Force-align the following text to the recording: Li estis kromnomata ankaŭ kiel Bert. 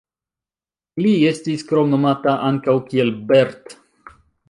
Li 1.03 1.11
estis 1.33 1.65
kromnomata 1.73 2.35
ankaŭ 2.51 2.79
kiel 2.91 3.17
Bert. 3.33 3.81